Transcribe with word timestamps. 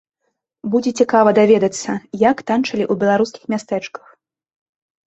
Будзе 0.75 0.93
цікава 1.03 1.29
даведацца, 1.39 1.91
як 2.29 2.37
танчылі 2.49 2.85
ў 2.91 3.05
беларускіх 3.05 3.43
мястэчках. 3.57 4.05